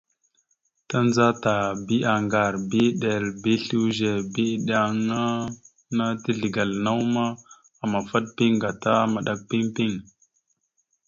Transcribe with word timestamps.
Tandzata 0.89 1.49
aha 1.59 1.69
bi 1.85 1.97
aŋgar 2.13 2.53
bi 2.69 2.79
eɗel 2.89 3.25
bi 3.41 3.53
slʉze 3.63 4.11
bi 4.33 4.43
iɗeŋa 4.57 5.21
ana 5.93 6.05
teslekal 6.23 6.71
naw 6.85 6.99
ma, 7.13 7.25
amafat 7.83 8.25
piŋ 8.37 8.51
gata 8.61 8.93
maɗak 9.13 9.39
piŋ 9.49 9.63
piŋ. 9.75 9.91